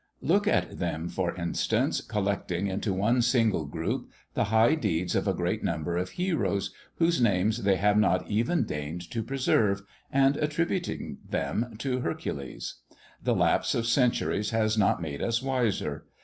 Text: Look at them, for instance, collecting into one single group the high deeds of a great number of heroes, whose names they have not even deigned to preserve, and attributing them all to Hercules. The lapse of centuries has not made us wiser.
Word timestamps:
Look 0.23 0.47
at 0.47 0.79
them, 0.79 1.09
for 1.09 1.35
instance, 1.35 2.01
collecting 2.01 2.65
into 2.65 2.91
one 2.91 3.21
single 3.21 3.65
group 3.67 4.09
the 4.33 4.45
high 4.45 4.73
deeds 4.73 5.13
of 5.13 5.27
a 5.27 5.33
great 5.35 5.63
number 5.63 5.95
of 5.95 6.09
heroes, 6.17 6.73
whose 6.95 7.21
names 7.21 7.61
they 7.61 7.75
have 7.75 7.99
not 7.99 8.27
even 8.27 8.63
deigned 8.63 9.07
to 9.11 9.21
preserve, 9.21 9.83
and 10.11 10.37
attributing 10.37 11.19
them 11.29 11.67
all 11.69 11.77
to 11.77 11.99
Hercules. 11.99 12.77
The 13.23 13.35
lapse 13.35 13.75
of 13.75 13.85
centuries 13.85 14.49
has 14.49 14.75
not 14.75 15.03
made 15.03 15.21
us 15.21 15.43
wiser. 15.43 16.07